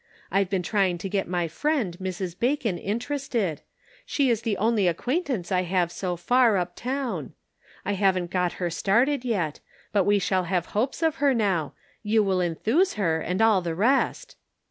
I've 0.31 0.49
been 0.49 0.63
trying 0.63 0.97
to 0.97 1.07
get 1.09 1.27
my 1.27 1.47
friend, 1.47 1.95
Mrs. 2.01 2.33
Bacon, 2.39 2.79
interested; 2.79 3.61
she 4.03 4.31
is 4.31 4.41
the 4.41 4.57
only 4.57 4.87
acquaintance 4.87 5.51
I 5.51 5.61
have 5.61 5.91
so 5.91 6.15
far 6.15 6.57
up 6.57 6.75
town. 6.75 7.33
I 7.85 7.91
haven't 7.93 8.31
got 8.31 8.53
her 8.53 8.71
started 8.71 9.23
yet; 9.23 9.59
but 9.93 10.05
we 10.05 10.17
shall 10.17 10.45
have 10.45 10.65
hopes 10.73 11.03
of 11.03 11.17
her 11.17 11.35
now; 11.35 11.73
you 12.01 12.23
will 12.23 12.41
enthuse 12.41 12.95
her, 12.95 13.19
and 13.21 13.43
all 13.43 13.61
the 13.61 13.75
rest." 13.75 14.37